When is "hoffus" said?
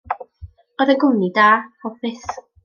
1.85-2.27